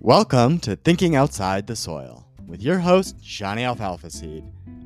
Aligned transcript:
Welcome 0.00 0.60
to 0.60 0.76
Thinking 0.76 1.16
Outside 1.16 1.66
the 1.66 1.74
Soil 1.74 2.24
with 2.46 2.62
your 2.62 2.78
host, 2.78 3.18
Shani 3.18 3.62
Alfalfa 3.62 4.10
Seed, 4.10 4.44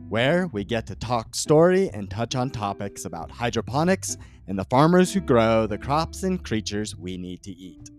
where 0.09 0.47
we 0.53 0.65
get 0.65 0.87
to 0.87 0.95
talk 0.95 1.35
story 1.35 1.91
and 1.93 2.11
touch 2.11 2.35
on 2.35 2.49
topics 2.49 3.05
about 3.05 3.31
hydroponics 3.31 4.17
and 4.49 4.59
the 4.59 4.65
farmers 4.65 5.13
who 5.13 5.21
grow 5.21 5.67
the 5.67 5.77
crops 5.77 6.23
and 6.23 6.43
creatures 6.43 6.97
we 6.97 7.19
need 7.19 7.43
to 7.43 7.51
eat. 7.51 7.91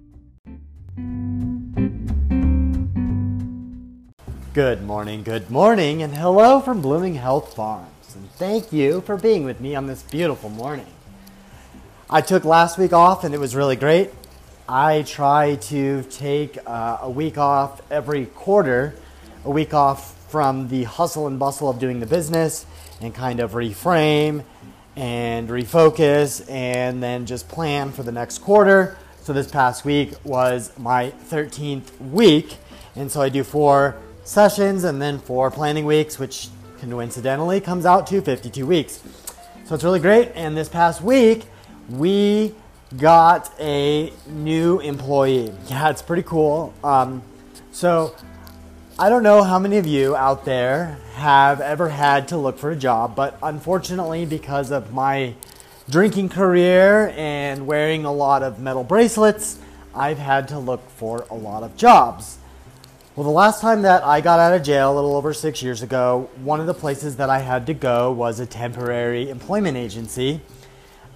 Good 4.55 4.81
morning, 4.81 5.21
good 5.21 5.51
morning, 5.51 6.01
and 6.01 6.15
hello 6.15 6.61
from 6.61 6.81
Blooming 6.81 7.13
Health 7.13 7.53
Farms. 7.53 8.15
And 8.15 8.27
thank 8.31 8.73
you 8.73 9.01
for 9.01 9.17
being 9.17 9.45
with 9.45 9.61
me 9.61 9.75
on 9.75 9.85
this 9.85 10.01
beautiful 10.01 10.49
morning. 10.49 10.91
I 12.09 12.21
took 12.21 12.43
last 12.43 12.79
week 12.79 12.91
off 12.91 13.23
and 13.23 13.35
it 13.35 13.39
was 13.39 13.55
really 13.55 13.75
great. 13.75 14.09
I 14.67 15.01
try 15.01 15.55
to 15.55 16.03
take 16.03 16.57
uh, 16.65 16.99
a 17.01 17.09
week 17.09 17.37
off 17.37 17.81
every 17.91 18.27
quarter, 18.27 18.95
a 19.43 19.51
week 19.51 19.73
off 19.73 20.17
from 20.29 20.69
the 20.69 20.85
hustle 20.85 21.27
and 21.27 21.37
bustle 21.37 21.69
of 21.69 21.79
doing 21.79 21.99
the 21.99 22.05
business 22.05 22.65
and 23.01 23.13
kind 23.13 23.41
of 23.41 23.51
reframe 23.51 24.45
and 24.95 25.49
refocus 25.49 26.49
and 26.49 27.03
then 27.03 27.25
just 27.25 27.49
plan 27.49 27.91
for 27.91 28.03
the 28.03 28.11
next 28.11 28.37
quarter. 28.37 28.97
So 29.21 29.33
this 29.33 29.51
past 29.51 29.83
week 29.83 30.13
was 30.23 30.71
my 30.77 31.11
13th 31.29 31.99
week. 31.99 32.55
And 32.95 33.11
so 33.11 33.21
I 33.21 33.27
do 33.27 33.43
four 33.43 33.97
sessions 34.23 34.85
and 34.85 35.01
then 35.01 35.19
four 35.19 35.51
planning 35.51 35.85
weeks, 35.85 36.17
which 36.17 36.47
coincidentally 36.79 37.59
comes 37.59 37.85
out 37.85 38.07
to 38.07 38.21
52 38.21 38.65
weeks. 38.65 39.01
So 39.65 39.75
it's 39.75 39.83
really 39.83 39.99
great. 39.99 40.31
And 40.35 40.55
this 40.55 40.69
past 40.69 41.01
week, 41.01 41.43
we 41.89 42.55
got 42.97 43.53
a 43.59 44.11
new 44.27 44.79
employee. 44.79 45.53
Yeah, 45.67 45.89
it's 45.89 46.01
pretty 46.01 46.23
cool. 46.23 46.73
Um, 46.83 47.23
so 47.71 48.15
I 48.99 49.09
don't 49.09 49.23
know 49.23 49.43
how 49.43 49.57
many 49.57 49.77
of 49.77 49.87
you 49.87 50.15
out 50.15 50.45
there 50.45 50.99
have 51.15 51.61
ever 51.61 51.89
had 51.89 52.27
to 52.29 52.37
look 52.37 52.57
for 52.57 52.71
a 52.71 52.75
job, 52.75 53.15
but 53.15 53.37
unfortunately, 53.41 54.25
because 54.25 54.71
of 54.71 54.93
my 54.93 55.33
drinking 55.89 56.29
career 56.29 57.13
and 57.17 57.65
wearing 57.65 58.05
a 58.05 58.13
lot 58.13 58.43
of 58.43 58.59
metal 58.59 58.83
bracelets, 58.83 59.59
I've 59.95 60.17
had 60.17 60.47
to 60.49 60.59
look 60.59 60.87
for 60.91 61.25
a 61.29 61.35
lot 61.35 61.63
of 61.63 61.75
jobs. 61.75 62.37
Well, 63.15 63.25
the 63.25 63.31
last 63.31 63.61
time 63.61 63.83
that 63.83 64.03
I 64.03 64.21
got 64.21 64.39
out 64.39 64.53
of 64.53 64.63
jail, 64.63 64.91
a 64.91 64.95
little 64.95 65.15
over 65.15 65.33
six 65.33 65.61
years 65.61 65.83
ago, 65.83 66.29
one 66.43 66.59
of 66.59 66.65
the 66.65 66.73
places 66.73 67.17
that 67.17 67.29
I 67.29 67.39
had 67.39 67.67
to 67.67 67.73
go 67.73 68.11
was 68.11 68.39
a 68.39 68.45
temporary 68.45 69.29
employment 69.29 69.77
agency. 69.77 70.41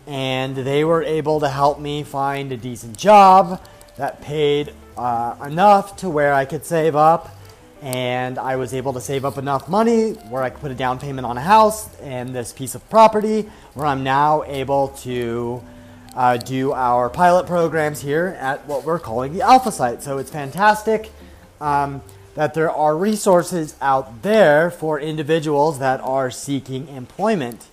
And 0.08 0.56
they 0.56 0.84
were 0.86 1.04
able 1.04 1.42
to 1.42 1.50
help 1.50 1.80
me 1.80 2.04
find 2.04 2.52
a 2.52 2.58
decent 2.58 2.98
job 2.98 3.62
that 3.98 4.22
paid 4.22 4.74
uh, 4.96 5.36
enough 5.46 5.98
to 5.98 6.10
where 6.10 6.34
I 6.34 6.46
could 6.46 6.66
save 6.66 6.96
up. 6.96 7.36
And 7.82 8.40
I 8.40 8.56
was 8.56 8.74
able 8.74 8.94
to 8.94 9.02
save 9.02 9.26
up 9.26 9.38
enough 9.38 9.70
money 9.70 10.14
where 10.30 10.42
I 10.42 10.50
could 10.50 10.62
put 10.62 10.72
a 10.72 10.76
down 10.76 10.98
payment 10.98 11.28
on 11.28 11.38
a 11.38 11.42
house 11.42 11.96
and 12.00 12.34
this 12.34 12.52
piece 12.52 12.74
of 12.74 12.90
property 12.90 13.50
where 13.76 13.86
I'm 13.86 14.04
now 14.04 14.44
able 14.46 14.88
to 15.00 15.62
uh, 16.16 16.38
do 16.38 16.72
our 16.72 17.10
pilot 17.10 17.46
programs 17.46 18.02
here 18.02 18.36
at 18.40 18.66
what 18.66 18.84
we're 18.84 18.98
calling 18.98 19.34
the 19.34 19.42
Alpha 19.42 19.72
Site. 19.72 20.02
So 20.02 20.18
it's 20.18 20.32
fantastic 20.32 21.12
um, 21.62 22.02
that 22.34 22.56
there 22.56 22.72
are 22.72 22.98
resources 22.98 23.76
out 23.82 24.24
there 24.24 24.72
for 24.72 25.00
individuals 25.00 25.78
that 25.78 26.02
are 26.02 26.32
seeking 26.32 26.88
employment. 26.88 27.68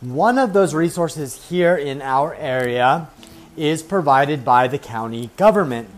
One 0.00 0.38
of 0.38 0.52
those 0.52 0.74
resources 0.74 1.48
here 1.48 1.74
in 1.74 2.00
our 2.02 2.32
area 2.36 3.08
is 3.56 3.82
provided 3.82 4.44
by 4.44 4.68
the 4.68 4.78
county 4.78 5.30
government. 5.36 5.90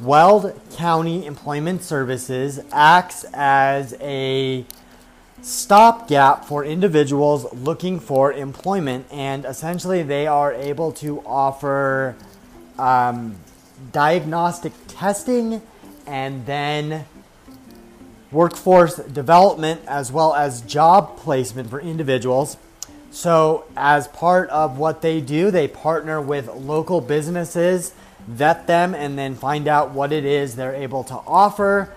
Weld 0.00 0.58
County 0.76 1.26
Employment 1.26 1.82
Services 1.82 2.60
acts 2.70 3.24
as 3.34 3.94
a 4.00 4.64
stopgap 5.42 6.44
for 6.44 6.64
individuals 6.64 7.52
looking 7.52 7.98
for 7.98 8.32
employment, 8.32 9.06
and 9.10 9.44
essentially 9.44 10.04
they 10.04 10.28
are 10.28 10.52
able 10.52 10.92
to 10.92 11.20
offer 11.26 12.14
um, 12.78 13.34
diagnostic 13.90 14.72
testing 14.86 15.60
and 16.06 16.46
then 16.46 17.04
workforce 18.30 18.94
development 18.94 19.80
as 19.88 20.12
well 20.12 20.36
as 20.36 20.60
job 20.60 21.16
placement 21.16 21.68
for 21.68 21.80
individuals. 21.80 22.56
So, 23.10 23.64
as 23.76 24.06
part 24.08 24.48
of 24.50 24.78
what 24.78 25.02
they 25.02 25.20
do, 25.20 25.50
they 25.50 25.66
partner 25.66 26.20
with 26.20 26.48
local 26.48 27.00
businesses, 27.00 27.92
vet 28.26 28.66
them, 28.66 28.94
and 28.94 29.18
then 29.18 29.34
find 29.34 29.66
out 29.66 29.90
what 29.90 30.12
it 30.12 30.24
is 30.24 30.54
they're 30.54 30.74
able 30.74 31.02
to 31.04 31.14
offer. 31.26 31.92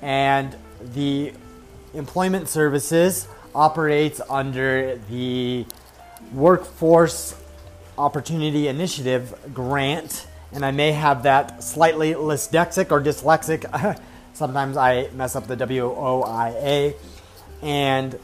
And 0.00 0.56
the 0.80 1.32
employment 1.92 2.48
services 2.48 3.28
operates 3.54 4.20
under 4.28 4.96
the 5.10 5.66
Workforce 6.32 7.38
Opportunity 7.98 8.68
Initiative 8.68 9.34
grant 9.52 10.26
and 10.54 10.64
I 10.64 10.70
may 10.70 10.92
have 10.92 11.24
that 11.24 11.64
slightly 11.64 12.14
dyslexic 12.14 12.92
or 12.92 13.00
dyslexic. 13.00 13.98
Sometimes 14.34 14.76
I 14.76 15.08
mess 15.12 15.34
up 15.34 15.48
the 15.48 15.56
W 15.56 15.82
O 15.84 16.22
I 16.22 16.48
A. 16.50 16.94
And 17.60 18.18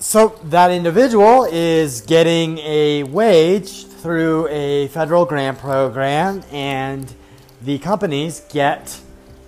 so 0.00 0.38
that 0.44 0.70
individual 0.70 1.44
is 1.44 2.00
getting 2.00 2.56
a 2.58 3.02
wage 3.04 3.84
through 3.84 4.48
a 4.48 4.88
federal 4.88 5.26
grant 5.26 5.58
program, 5.58 6.42
and 6.50 7.12
the 7.60 7.78
companies 7.78 8.40
get 8.50 8.98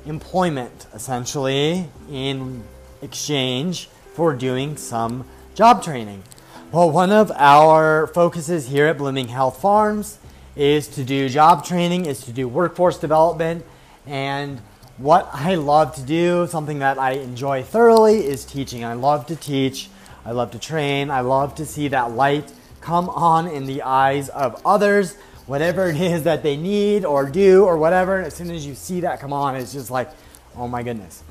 employment 0.05 0.87
essentially 0.93 1.89
in 2.11 2.63
exchange 3.01 3.89
for 4.13 4.35
doing 4.35 4.77
some 4.77 5.25
job 5.55 5.83
training. 5.83 6.23
Well, 6.71 6.91
one 6.91 7.13
of 7.13 7.31
our 7.33 8.07
focuses 8.09 8.69
here 8.69 8.87
at 8.87 8.99
Blooming 8.99 9.29
Health 9.29 9.61
Farms 9.61 10.19
is 10.55 10.87
to 10.89 11.03
do 11.03 11.31
job 11.31 11.65
training, 11.65 12.05
is 12.05 12.21
to 12.25 12.33
do 12.33 12.47
workforce 12.47 12.99
development, 12.99 13.65
and 14.07 14.61
what 14.99 15.31
I 15.33 15.55
love 15.55 15.95
to 15.95 16.03
do, 16.03 16.47
something 16.47 16.81
that 16.81 16.99
I 16.99 17.13
enjoy 17.13 17.63
thoroughly, 17.63 18.27
is 18.27 18.45
teaching. 18.45 18.85
I 18.85 18.93
love 18.93 19.27
to 19.27 19.37
teach, 19.37 19.89
I 20.25 20.33
love 20.33 20.53
to 20.53 20.59
train, 20.59 21.11
I 21.11 21.21
love 21.21 21.57
to 21.57 21.67
see 21.67 21.89
that 21.89 22.13
light 22.13 22.53
come 22.81 23.09
on 23.09 23.49
in 23.49 23.67
the 23.67 23.83
eyes 23.83 24.29
of 24.29 24.61
others, 24.65 25.17
whatever 25.47 25.89
it 25.89 26.01
is 26.01 26.25
that 26.25 26.43
they 26.43 26.57
need 26.57 27.05
or 27.05 27.29
do 27.29 27.65
or 27.65 27.77
whatever. 27.77 28.19
And 28.19 28.27
As 28.27 28.35
soon 28.35 28.51
as 28.51 28.67
you 28.67 28.75
see 28.75 29.01
that 29.01 29.21
come 29.21 29.33
on, 29.33 29.57
it's 29.57 29.73
just 29.73 29.91
like, 29.91 30.11
oh 30.57 30.69
my 30.69 30.83
goodness. 30.83 31.23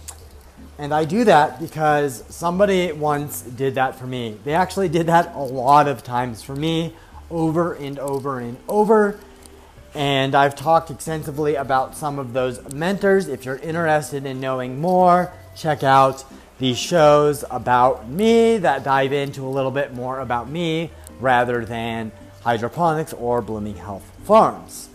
And 0.78 0.94
I 0.94 1.06
do 1.06 1.26
that 1.26 1.60
because 1.60 2.24
somebody 2.30 2.92
once 2.92 3.42
did 3.42 3.76
that 3.76 4.00
for 4.00 4.08
me. 4.08 4.38
They 4.44 4.54
actually 4.54 4.90
did 4.90 5.08
that 5.08 5.36
a 5.36 5.44
lot 5.44 5.88
of 5.88 6.04
times 6.04 6.42
for 6.42 6.56
me 6.56 6.96
over 7.30 7.74
and 7.74 8.00
over 8.00 8.40
and 8.40 8.58
over. 8.68 9.20
And 9.94 10.34
I've 10.34 10.56
talked 10.56 10.90
extensively 10.90 11.56
about 11.56 11.96
some 11.96 12.18
of 12.18 12.34
those 12.34 12.74
mentors. 12.74 13.28
If 13.28 13.46
you're 13.46 13.58
interested 13.58 14.26
in 14.26 14.40
knowing 14.40 14.80
more, 14.80 15.32
check 15.56 15.84
out 15.84 16.24
the 16.62 16.76
shows 16.76 17.44
about 17.50 18.08
me 18.08 18.60
that 18.60 18.84
dive 18.84 19.12
into 19.14 19.44
a 19.44 19.50
little 19.50 19.72
bit 19.72 19.96
more 19.96 20.20
about 20.20 20.48
me 20.48 20.92
rather 21.20 21.66
than 21.66 22.12
hydroponics 22.44 23.14
or 23.14 23.42
blooming 23.42 23.76
health 23.76 24.04
farms. 24.26 24.88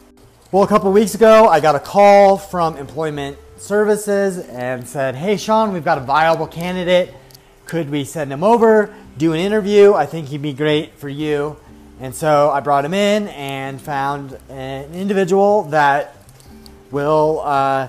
Well, 0.53 0.63
a 0.63 0.69
couple 0.69 0.93
weeks 0.93 1.17
ago, 1.17 1.49
I 1.49 1.59
got 1.59 1.75
a 1.75 1.81
call 1.81 2.39
from 2.39 2.77
Employment 2.77 3.37
Services 3.57 4.39
and 4.39 4.87
said, 4.87 5.17
Hey, 5.17 5.37
Sean, 5.37 5.73
we've 5.73 5.85
got 5.85 5.99
a 5.99 6.03
viable 6.03 6.47
candidate. 6.47 7.13
Could 7.65 7.91
we 7.91 8.05
send 8.05 8.33
him 8.33 8.45
over, 8.45 8.95
do 9.19 9.33
an 9.33 9.41
interview? 9.41 9.93
I 9.93 10.07
think 10.07 10.29
he'd 10.29 10.43
be 10.43 10.53
great 10.53 10.95
for 10.95 11.09
you. 11.09 11.57
And 11.99 12.15
so 12.15 12.49
I 12.51 12.61
brought 12.61 12.85
him 12.85 12.95
in 12.95 13.27
and 13.27 13.81
found 13.81 14.39
an 14.51 14.95
individual 14.95 15.65
that 15.65 16.17
will 16.93 17.41
uh, 17.41 17.89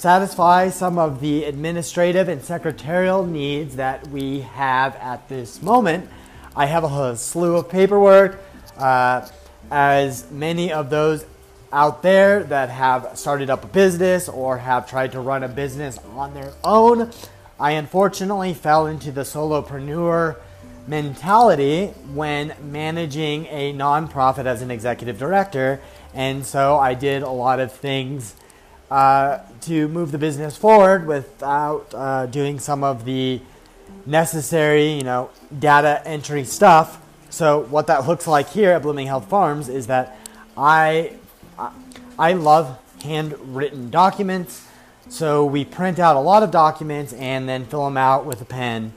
satisfy 0.00 0.70
some 0.70 0.98
of 0.98 1.20
the 1.20 1.44
administrative 1.44 2.26
and 2.26 2.42
secretarial 2.42 3.26
needs 3.26 3.76
that 3.76 4.08
we 4.08 4.40
have 4.40 4.96
at 4.96 5.28
this 5.28 5.60
moment. 5.60 6.08
I 6.56 6.64
have 6.64 6.84
a 6.84 7.14
slew 7.18 7.56
of 7.56 7.68
paperwork, 7.68 8.40
uh, 8.78 9.28
as 9.70 10.30
many 10.30 10.72
of 10.72 10.88
those 10.88 11.26
out 11.70 12.00
there 12.02 12.44
that 12.44 12.70
have 12.70 13.18
started 13.18 13.50
up 13.50 13.62
a 13.62 13.66
business 13.66 14.26
or 14.26 14.56
have 14.56 14.88
tried 14.88 15.12
to 15.12 15.20
run 15.20 15.42
a 15.42 15.48
business 15.48 15.98
on 16.16 16.32
their 16.32 16.54
own. 16.64 17.10
I 17.58 17.72
unfortunately 17.72 18.54
fell 18.54 18.86
into 18.86 19.12
the 19.12 19.20
solopreneur 19.20 20.36
mentality 20.86 21.88
when 22.14 22.54
managing 22.62 23.44
a 23.48 23.74
nonprofit 23.74 24.46
as 24.46 24.62
an 24.62 24.70
executive 24.70 25.18
director. 25.18 25.78
And 26.14 26.46
so 26.46 26.78
I 26.78 26.94
did 26.94 27.22
a 27.22 27.28
lot 27.28 27.60
of 27.60 27.70
things 27.70 28.34
uh, 28.90 29.38
to 29.62 29.88
move 29.88 30.12
the 30.12 30.18
business 30.18 30.56
forward 30.56 31.06
without 31.06 31.94
uh, 31.94 32.26
doing 32.26 32.58
some 32.58 32.82
of 32.82 33.04
the 33.04 33.40
necessary, 34.06 34.92
you 34.92 35.02
know, 35.02 35.30
data 35.58 36.02
entry 36.04 36.44
stuff. 36.44 37.00
So 37.30 37.60
what 37.60 37.86
that 37.86 38.06
looks 38.08 38.26
like 38.26 38.50
here 38.50 38.72
at 38.72 38.82
Blooming 38.82 39.06
Health 39.06 39.28
Farms 39.28 39.68
is 39.68 39.86
that 39.86 40.18
I 40.56 41.12
I 42.18 42.32
love 42.32 42.78
handwritten 43.02 43.90
documents. 43.90 44.66
So 45.08 45.44
we 45.44 45.64
print 45.64 45.98
out 45.98 46.16
a 46.16 46.20
lot 46.20 46.42
of 46.42 46.50
documents 46.50 47.12
and 47.12 47.48
then 47.48 47.66
fill 47.66 47.84
them 47.84 47.96
out 47.96 48.26
with 48.26 48.40
a 48.40 48.44
pen. 48.44 48.92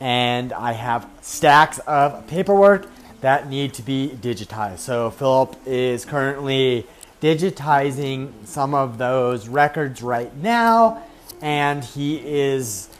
And 0.00 0.52
I 0.52 0.72
have 0.72 1.08
stacks 1.20 1.78
of 1.80 2.26
paperwork 2.26 2.86
that 3.20 3.48
need 3.48 3.74
to 3.74 3.82
be 3.82 4.10
digitized. 4.20 4.80
So 4.80 5.10
Philip 5.10 5.56
is 5.66 6.04
currently 6.04 6.86
digitizing 7.24 8.30
some 8.44 8.74
of 8.74 8.98
those 8.98 9.48
records 9.48 10.02
right 10.02 10.36
now, 10.36 11.02
and 11.40 11.82
he 11.82 12.16
is 12.18 12.90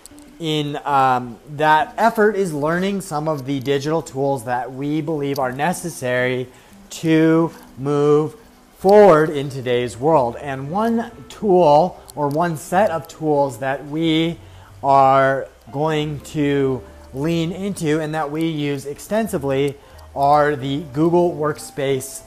in 0.40 0.78
um, 0.86 1.38
that 1.56 1.92
effort 1.98 2.34
is 2.34 2.50
learning 2.54 3.02
some 3.02 3.28
of 3.28 3.44
the 3.44 3.60
digital 3.60 4.00
tools 4.00 4.46
that 4.46 4.72
we 4.72 5.02
believe 5.02 5.38
are 5.38 5.52
necessary 5.52 6.48
to 6.88 7.52
move 7.76 8.34
forward 8.78 9.28
in 9.28 9.50
today's 9.50 9.98
world. 9.98 10.36
And 10.36 10.70
one 10.70 11.10
tool 11.28 12.00
or 12.14 12.28
one 12.28 12.56
set 12.56 12.90
of 12.90 13.06
tools 13.06 13.58
that 13.58 13.84
we 13.88 14.38
are 14.82 15.48
going 15.70 16.20
to 16.20 16.82
lean 17.12 17.52
into 17.52 18.00
and 18.00 18.14
that 18.14 18.30
we 18.30 18.46
use 18.46 18.86
extensively 18.86 19.76
are 20.16 20.56
the 20.56 20.80
Google 20.94 21.34
Workspace 21.34 22.22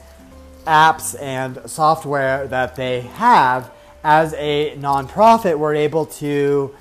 apps 0.66 1.20
and 1.20 1.58
software 1.66 2.46
that 2.48 2.76
they 2.76 3.00
have. 3.00 3.70
As 4.04 4.34
a 4.34 4.76
nonprofit, 4.76 5.58
we're 5.58 5.74
able 5.74 6.06
to 6.06 6.74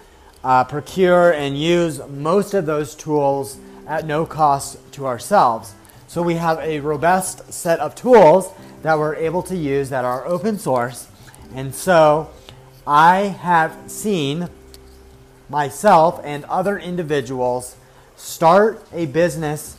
uh, 0.43 0.63
procure 0.63 1.31
and 1.31 1.57
use 1.57 2.01
most 2.07 2.53
of 2.53 2.65
those 2.65 2.95
tools 2.95 3.57
at 3.87 4.05
no 4.05 4.25
cost 4.25 4.77
to 4.93 5.05
ourselves. 5.05 5.73
So 6.07 6.21
we 6.21 6.35
have 6.35 6.59
a 6.59 6.79
robust 6.79 7.51
set 7.51 7.79
of 7.79 7.95
tools 7.95 8.51
that 8.81 8.97
we're 8.97 9.15
able 9.15 9.43
to 9.43 9.55
use 9.55 9.89
that 9.89 10.05
are 10.05 10.25
open 10.25 10.57
source. 10.59 11.07
And 11.53 11.73
so 11.73 12.29
I 12.85 13.19
have 13.19 13.77
seen 13.87 14.49
myself 15.49 16.21
and 16.23 16.45
other 16.45 16.77
individuals 16.77 17.75
start 18.15 18.85
a 18.93 19.05
business 19.05 19.77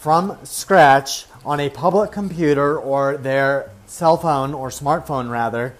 from 0.00 0.34
scratch 0.44 1.26
on 1.44 1.60
a 1.60 1.68
public 1.68 2.10
computer 2.10 2.78
or 2.78 3.18
their 3.18 3.70
cell 3.84 4.16
phone 4.16 4.54
or 4.54 4.70
smartphone 4.70 5.28
rather 5.28 5.74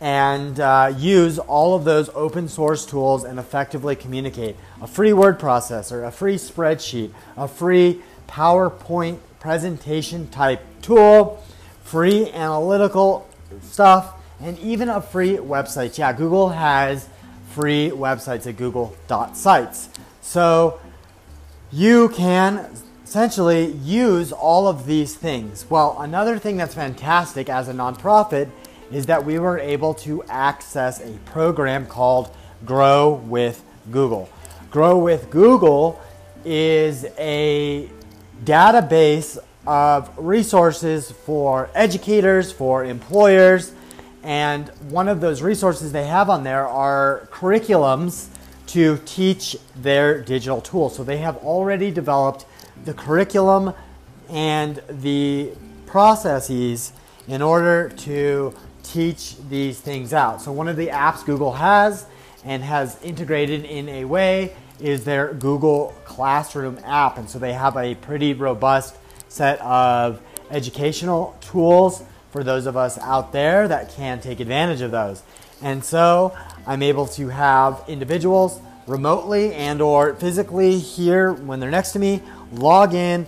and 0.00 0.58
uh, 0.58 0.90
use 0.96 1.38
all 1.38 1.76
of 1.76 1.84
those 1.84 2.08
open 2.14 2.48
source 2.48 2.86
tools 2.86 3.24
and 3.24 3.38
effectively 3.38 3.94
communicate. 3.94 4.56
A 4.80 4.86
free 4.86 5.12
word 5.12 5.38
processor, 5.38 6.06
a 6.06 6.10
free 6.10 6.36
spreadsheet, 6.36 7.12
a 7.36 7.46
free 7.46 8.00
PowerPoint 8.26 9.18
presentation 9.38 10.28
type 10.28 10.62
tool, 10.80 11.44
free 11.82 12.30
analytical 12.30 13.28
stuff, 13.60 14.14
and 14.40 14.58
even 14.60 14.88
a 14.88 15.02
free 15.02 15.36
website. 15.36 15.98
Yeah, 15.98 16.14
Google 16.14 16.48
has 16.48 17.06
free 17.50 17.90
websites 17.90 18.46
at 18.46 18.56
google.sites. 18.56 19.90
So 20.22 20.80
you 21.70 22.08
can 22.10 22.70
essentially 23.08 23.72
use 23.72 24.32
all 24.32 24.68
of 24.68 24.84
these 24.84 25.16
things. 25.16 25.64
Well, 25.70 25.96
another 25.98 26.38
thing 26.38 26.58
that's 26.58 26.74
fantastic 26.74 27.48
as 27.48 27.66
a 27.66 27.72
nonprofit 27.72 28.50
is 28.92 29.06
that 29.06 29.24
we 29.24 29.38
were 29.38 29.58
able 29.58 29.94
to 29.94 30.22
access 30.24 31.00
a 31.00 31.12
program 31.24 31.86
called 31.86 32.28
Grow 32.66 33.14
with 33.26 33.64
Google. 33.90 34.28
Grow 34.70 34.98
with 34.98 35.30
Google 35.30 35.98
is 36.44 37.06
a 37.16 37.88
database 38.44 39.38
of 39.66 40.10
resources 40.18 41.10
for 41.10 41.70
educators, 41.74 42.52
for 42.52 42.84
employers, 42.84 43.72
and 44.22 44.68
one 44.90 45.08
of 45.08 45.22
those 45.22 45.40
resources 45.40 45.92
they 45.92 46.06
have 46.06 46.28
on 46.28 46.44
there 46.44 46.68
are 46.68 47.26
curriculums 47.32 48.26
to 48.66 48.98
teach 49.06 49.56
their 49.76 50.20
digital 50.20 50.60
tools. 50.60 50.94
So 50.94 51.04
they 51.04 51.16
have 51.16 51.38
already 51.38 51.90
developed 51.90 52.44
the 52.88 52.94
curriculum 52.94 53.74
and 54.30 54.82
the 54.88 55.50
processes 55.84 56.94
in 57.26 57.42
order 57.42 57.90
to 57.90 58.54
teach 58.82 59.36
these 59.50 59.78
things 59.78 60.14
out. 60.14 60.40
So 60.40 60.52
one 60.52 60.68
of 60.68 60.76
the 60.78 60.86
apps 60.86 61.22
Google 61.22 61.52
has 61.52 62.06
and 62.46 62.62
has 62.62 62.98
integrated 63.02 63.66
in 63.66 63.90
a 63.90 64.06
way 64.06 64.54
is 64.80 65.04
their 65.04 65.34
Google 65.34 65.94
Classroom 66.06 66.78
app. 66.82 67.18
And 67.18 67.28
so 67.28 67.38
they 67.38 67.52
have 67.52 67.76
a 67.76 67.94
pretty 67.96 68.32
robust 68.32 68.96
set 69.28 69.60
of 69.60 70.22
educational 70.50 71.36
tools 71.42 72.02
for 72.30 72.42
those 72.42 72.64
of 72.64 72.74
us 72.74 72.96
out 73.00 73.32
there 73.32 73.68
that 73.68 73.90
can 73.90 74.18
take 74.18 74.40
advantage 74.40 74.80
of 74.80 74.92
those. 74.92 75.22
And 75.60 75.84
so 75.84 76.34
I'm 76.66 76.82
able 76.82 77.06
to 77.08 77.28
have 77.28 77.84
individuals 77.86 78.62
remotely 78.86 79.52
and 79.52 79.82
or 79.82 80.14
physically 80.14 80.78
here 80.78 81.34
when 81.34 81.60
they're 81.60 81.70
next 81.70 81.92
to 81.92 81.98
me 81.98 82.22
log 82.52 82.94
in, 82.94 83.26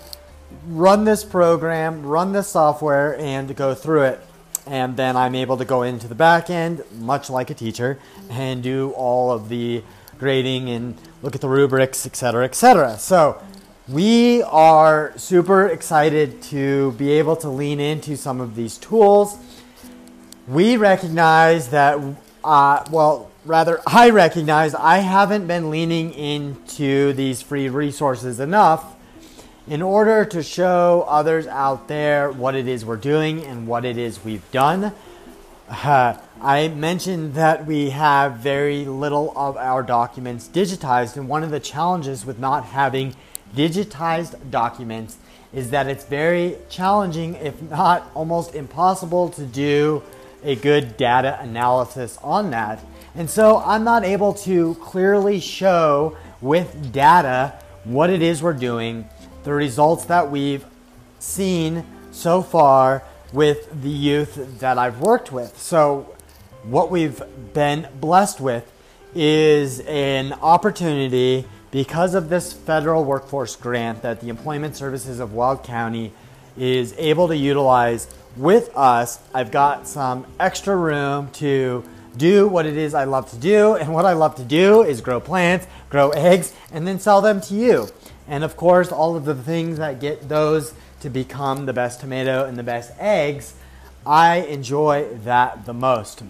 run 0.66 1.04
this 1.04 1.24
program, 1.24 2.04
run 2.04 2.32
this 2.32 2.48
software, 2.48 3.18
and 3.18 3.54
go 3.56 3.74
through 3.74 4.02
it. 4.02 4.20
And 4.66 4.96
then 4.96 5.16
I'm 5.16 5.34
able 5.34 5.56
to 5.56 5.64
go 5.64 5.82
into 5.82 6.06
the 6.06 6.14
back 6.14 6.50
end, 6.50 6.82
much 6.98 7.30
like 7.30 7.50
a 7.50 7.54
teacher, 7.54 7.98
and 8.28 8.62
do 8.62 8.90
all 8.92 9.32
of 9.32 9.48
the 9.48 9.82
grading 10.18 10.68
and 10.68 10.96
look 11.22 11.34
at 11.34 11.40
the 11.40 11.48
rubrics, 11.48 12.06
etc., 12.06 12.44
etc. 12.44 12.98
So 12.98 13.42
we 13.88 14.42
are 14.42 15.12
super 15.16 15.66
excited 15.66 16.42
to 16.42 16.92
be 16.92 17.10
able 17.12 17.36
to 17.36 17.48
lean 17.48 17.80
into 17.80 18.16
some 18.16 18.40
of 18.40 18.54
these 18.54 18.76
tools. 18.78 19.38
We 20.46 20.76
recognize 20.76 21.70
that, 21.70 21.98
uh, 22.44 22.84
well, 22.90 23.30
rather, 23.44 23.80
I 23.86 24.10
recognize 24.10 24.74
I 24.74 24.98
haven't 24.98 25.46
been 25.46 25.70
leaning 25.70 26.12
into 26.12 27.12
these 27.14 27.40
free 27.40 27.68
resources 27.68 28.40
enough 28.40 28.94
in 29.66 29.82
order 29.82 30.24
to 30.24 30.42
show 30.42 31.04
others 31.08 31.46
out 31.46 31.88
there 31.88 32.30
what 32.30 32.54
it 32.54 32.66
is 32.66 32.84
we're 32.84 32.96
doing 32.96 33.44
and 33.44 33.66
what 33.66 33.84
it 33.84 33.96
is 33.98 34.24
we've 34.24 34.50
done. 34.50 34.92
Uh, 35.68 36.16
I 36.40 36.68
mentioned 36.68 37.34
that 37.34 37.66
we 37.66 37.90
have 37.90 38.36
very 38.36 38.84
little 38.84 39.32
of 39.36 39.56
our 39.56 39.82
documents 39.82 40.48
digitized, 40.48 41.16
and 41.16 41.28
one 41.28 41.44
of 41.44 41.50
the 41.50 41.60
challenges 41.60 42.24
with 42.24 42.38
not 42.38 42.64
having 42.64 43.14
digitized 43.54 44.50
documents 44.50 45.18
is 45.52 45.70
that 45.70 45.86
it's 45.86 46.04
very 46.04 46.56
challenging, 46.68 47.34
if 47.36 47.60
not 47.62 48.10
almost 48.14 48.54
impossible, 48.54 49.28
to 49.30 49.44
do 49.44 50.02
a 50.42 50.56
good 50.56 50.96
data 50.96 51.38
analysis 51.40 52.18
on 52.22 52.50
that. 52.50 52.82
And 53.14 53.28
so 53.28 53.58
I'm 53.58 53.84
not 53.84 54.04
able 54.04 54.34
to 54.34 54.74
clearly 54.76 55.40
show 55.40 56.16
with 56.40 56.92
data 56.92 57.54
what 57.84 58.10
it 58.10 58.22
is 58.22 58.42
we're 58.42 58.52
doing 58.52 59.08
the 59.44 59.52
results 59.52 60.04
that 60.06 60.30
we've 60.30 60.64
seen 61.18 61.84
so 62.12 62.42
far 62.42 63.02
with 63.32 63.82
the 63.82 63.90
youth 63.90 64.60
that 64.60 64.78
I've 64.78 65.00
worked 65.00 65.32
with. 65.32 65.58
So, 65.58 66.14
what 66.64 66.90
we've 66.90 67.22
been 67.54 67.88
blessed 68.00 68.40
with 68.40 68.70
is 69.14 69.80
an 69.80 70.32
opportunity 70.34 71.46
because 71.70 72.14
of 72.14 72.28
this 72.28 72.52
federal 72.52 73.04
workforce 73.04 73.56
grant 73.56 74.02
that 74.02 74.20
the 74.20 74.28
Employment 74.28 74.76
Services 74.76 75.20
of 75.20 75.32
Weld 75.32 75.62
County 75.62 76.12
is 76.56 76.94
able 76.98 77.28
to 77.28 77.36
utilize 77.36 78.08
with 78.36 78.76
us. 78.76 79.20
I've 79.32 79.50
got 79.50 79.86
some 79.86 80.26
extra 80.38 80.76
room 80.76 81.30
to 81.34 81.84
do 82.16 82.48
what 82.48 82.66
it 82.66 82.76
is 82.76 82.92
I 82.92 83.04
love 83.04 83.30
to 83.30 83.36
do, 83.36 83.74
and 83.76 83.94
what 83.94 84.04
I 84.04 84.12
love 84.12 84.34
to 84.36 84.44
do 84.44 84.82
is 84.82 85.00
grow 85.00 85.20
plants, 85.20 85.66
grow 85.88 86.10
eggs, 86.10 86.52
and 86.72 86.86
then 86.86 86.98
sell 86.98 87.20
them 87.20 87.40
to 87.42 87.54
you. 87.54 87.88
And 88.30 88.44
of 88.44 88.56
course, 88.56 88.92
all 88.92 89.16
of 89.16 89.24
the 89.24 89.34
things 89.34 89.78
that 89.78 89.98
get 89.98 90.28
those 90.28 90.72
to 91.00 91.10
become 91.10 91.66
the 91.66 91.72
best 91.72 91.98
tomato 91.98 92.44
and 92.44 92.56
the 92.56 92.62
best 92.62 92.92
eggs, 93.00 93.54
I 94.06 94.36
enjoy 94.42 95.08
that 95.24 95.66
the 95.66 95.74
most. 95.74 96.22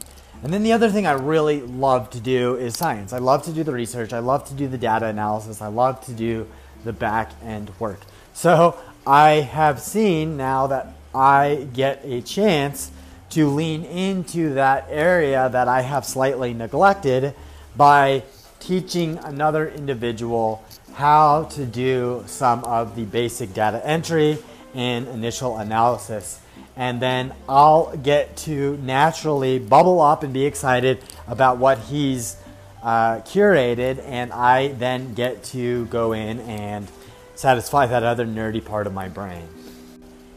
And 0.42 0.50
then 0.54 0.62
the 0.62 0.72
other 0.72 0.88
thing 0.88 1.06
I 1.06 1.12
really 1.12 1.60
love 1.60 2.08
to 2.10 2.20
do 2.20 2.56
is 2.56 2.74
science. 2.74 3.12
I 3.12 3.18
love 3.18 3.42
to 3.44 3.52
do 3.52 3.62
the 3.62 3.72
research, 3.72 4.14
I 4.14 4.20
love 4.20 4.48
to 4.48 4.54
do 4.54 4.66
the 4.66 4.78
data 4.78 5.06
analysis, 5.06 5.60
I 5.60 5.66
love 5.66 6.02
to 6.06 6.12
do 6.12 6.48
the 6.84 6.94
back 6.94 7.32
end 7.44 7.70
work. 7.78 8.00
So 8.32 8.78
I 9.06 9.32
have 9.32 9.78
seen 9.78 10.38
now 10.38 10.68
that 10.68 10.94
I 11.14 11.68
get 11.74 12.00
a 12.04 12.22
chance 12.22 12.92
to 13.30 13.46
lean 13.46 13.84
into 13.84 14.54
that 14.54 14.86
area 14.88 15.50
that 15.50 15.68
I 15.68 15.82
have 15.82 16.06
slightly 16.06 16.54
neglected 16.54 17.34
by 17.76 18.22
teaching 18.58 19.18
another 19.18 19.68
individual 19.68 20.64
how 21.00 21.44
to 21.44 21.64
do 21.64 22.22
some 22.26 22.62
of 22.64 22.94
the 22.94 23.04
basic 23.04 23.54
data 23.54 23.80
entry 23.86 24.36
and 24.74 25.08
initial 25.08 25.56
analysis. 25.56 26.38
And 26.76 27.00
then 27.00 27.32
I'll 27.48 27.96
get 27.96 28.36
to 28.44 28.76
naturally 28.82 29.58
bubble 29.58 30.02
up 30.02 30.22
and 30.24 30.34
be 30.34 30.44
excited 30.44 31.02
about 31.26 31.56
what 31.56 31.78
he's 31.78 32.36
uh, 32.82 33.20
curated, 33.20 34.02
and 34.04 34.30
I 34.30 34.68
then 34.72 35.14
get 35.14 35.42
to 35.44 35.86
go 35.86 36.12
in 36.12 36.40
and 36.40 36.86
satisfy 37.34 37.86
that 37.86 38.02
other 38.02 38.26
nerdy 38.26 38.62
part 38.62 38.86
of 38.86 38.92
my 38.92 39.08
brain. 39.08 39.48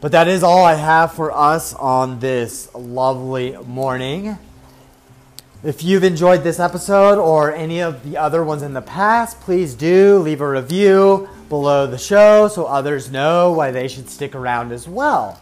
But 0.00 0.12
that 0.12 0.28
is 0.28 0.42
all 0.42 0.64
I 0.64 0.76
have 0.76 1.12
for 1.12 1.30
us 1.30 1.74
on 1.74 2.20
this 2.20 2.74
lovely 2.74 3.54
morning. 3.66 4.38
If 5.64 5.82
you've 5.82 6.04
enjoyed 6.04 6.42
this 6.42 6.60
episode 6.60 7.18
or 7.18 7.50
any 7.50 7.80
of 7.80 8.04
the 8.04 8.18
other 8.18 8.44
ones 8.44 8.60
in 8.60 8.74
the 8.74 8.82
past, 8.82 9.40
please 9.40 9.74
do 9.74 10.18
leave 10.18 10.42
a 10.42 10.46
review 10.50 11.26
below 11.48 11.86
the 11.86 11.96
show 11.96 12.48
so 12.48 12.66
others 12.66 13.10
know 13.10 13.50
why 13.52 13.70
they 13.70 13.88
should 13.88 14.10
stick 14.10 14.34
around 14.34 14.72
as 14.72 14.86
well. 14.86 15.40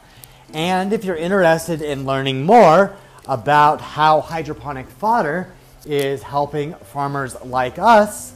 And 0.54 0.92
if 0.92 1.04
you're 1.04 1.16
interested 1.16 1.82
in 1.82 2.06
learning 2.06 2.46
more 2.46 2.94
about 3.26 3.80
how 3.80 4.20
hydroponic 4.20 4.88
fodder 4.90 5.52
is 5.84 6.22
helping 6.22 6.74
farmers 6.74 7.34
like 7.44 7.80
us 7.80 8.32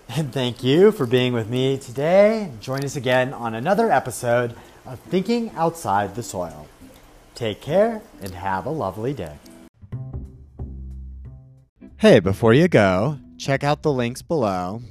And 0.09 0.31
thank 0.31 0.63
you 0.63 0.91
for 0.91 1.05
being 1.05 1.33
with 1.33 1.49
me 1.49 1.77
today. 1.77 2.51
Join 2.61 2.83
us 2.83 2.95
again 2.95 3.33
on 3.33 3.53
another 3.53 3.91
episode 3.91 4.55
of 4.85 4.99
Thinking 4.99 5.51
Outside 5.55 6.15
the 6.15 6.23
Soil. 6.23 6.67
Take 7.35 7.61
care 7.61 8.01
and 8.21 8.33
have 8.33 8.65
a 8.65 8.71
lovely 8.71 9.13
day. 9.13 9.35
Hey, 11.97 12.19
before 12.19 12.53
you 12.53 12.67
go, 12.67 13.19
check 13.37 13.63
out 13.63 13.83
the 13.83 13.91
links 13.91 14.21
below. 14.21 14.81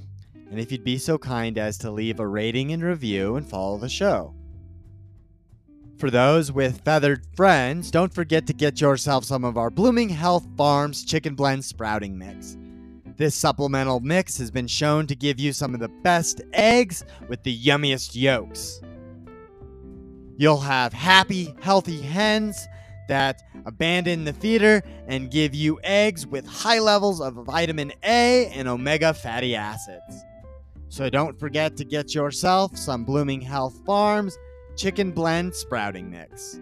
And 0.50 0.60
if 0.60 0.70
you'd 0.70 0.84
be 0.84 0.98
so 0.98 1.18
kind 1.18 1.58
as 1.58 1.78
to 1.78 1.90
leave 1.90 2.20
a 2.20 2.26
rating 2.26 2.72
and 2.72 2.82
review 2.84 3.36
and 3.36 3.48
follow 3.48 3.78
the 3.78 3.88
show. 3.88 4.35
For 5.98 6.10
those 6.10 6.52
with 6.52 6.82
feathered 6.82 7.24
friends, 7.34 7.90
don't 7.90 8.12
forget 8.12 8.46
to 8.48 8.52
get 8.52 8.82
yourself 8.82 9.24
some 9.24 9.44
of 9.44 9.56
our 9.56 9.70
Blooming 9.70 10.10
Health 10.10 10.46
Farms 10.54 11.02
Chicken 11.02 11.34
Blend 11.34 11.64
Sprouting 11.64 12.18
Mix. 12.18 12.58
This 13.16 13.34
supplemental 13.34 14.00
mix 14.00 14.36
has 14.36 14.50
been 14.50 14.66
shown 14.66 15.06
to 15.06 15.16
give 15.16 15.40
you 15.40 15.54
some 15.54 15.72
of 15.72 15.80
the 15.80 15.88
best 15.88 16.42
eggs 16.52 17.02
with 17.28 17.42
the 17.44 17.58
yummiest 17.58 18.14
yolks. 18.14 18.82
You'll 20.36 20.60
have 20.60 20.92
happy, 20.92 21.54
healthy 21.62 22.02
hens 22.02 22.68
that 23.08 23.42
abandon 23.64 24.24
the 24.24 24.34
feeder 24.34 24.82
and 25.06 25.30
give 25.30 25.54
you 25.54 25.80
eggs 25.82 26.26
with 26.26 26.44
high 26.44 26.78
levels 26.78 27.22
of 27.22 27.36
vitamin 27.46 27.90
A 28.04 28.48
and 28.48 28.68
omega 28.68 29.14
fatty 29.14 29.56
acids. 29.56 30.24
So 30.90 31.08
don't 31.08 31.40
forget 31.40 31.74
to 31.78 31.84
get 31.86 32.14
yourself 32.14 32.76
some 32.76 33.04
Blooming 33.04 33.40
Health 33.40 33.80
Farms 33.86 34.36
Chicken 34.76 35.10
Blend 35.10 35.54
Sprouting 35.54 36.10
Mix. 36.10 36.60